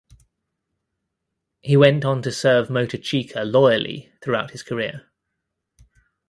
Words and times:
He 1.59 1.77
went 1.77 2.05
on 2.05 2.23
to 2.23 2.31
serve 2.31 2.69
Motochika 2.69 3.43
loyally 3.45 4.11
throughout 4.23 4.49
his 4.49 4.63
career. 4.63 5.07